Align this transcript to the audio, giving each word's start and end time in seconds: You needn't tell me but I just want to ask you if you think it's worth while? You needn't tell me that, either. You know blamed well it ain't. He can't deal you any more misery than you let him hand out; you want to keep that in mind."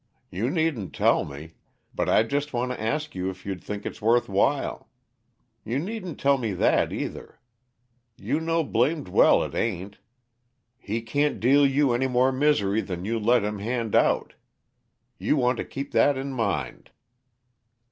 You 0.31 0.49
needn't 0.49 0.95
tell 0.95 1.25
me 1.25 1.53
but 1.93 2.09
I 2.09 2.23
just 2.23 2.53
want 2.53 2.71
to 2.71 2.81
ask 2.81 3.13
you 3.13 3.29
if 3.29 3.45
you 3.45 3.53
think 3.53 3.85
it's 3.85 4.01
worth 4.01 4.27
while? 4.27 4.89
You 5.63 5.77
needn't 5.77 6.19
tell 6.19 6.39
me 6.39 6.53
that, 6.53 6.91
either. 6.91 7.37
You 8.17 8.39
know 8.39 8.63
blamed 8.63 9.07
well 9.07 9.43
it 9.43 9.53
ain't. 9.53 9.99
He 10.79 11.03
can't 11.03 11.39
deal 11.39 11.67
you 11.67 11.93
any 11.93 12.07
more 12.07 12.31
misery 12.31 12.81
than 12.81 13.05
you 13.05 13.19
let 13.19 13.43
him 13.43 13.59
hand 13.59 13.93
out; 13.93 14.33
you 15.19 15.37
want 15.37 15.57
to 15.57 15.63
keep 15.65 15.91
that 15.91 16.17
in 16.17 16.33
mind." 16.33 16.89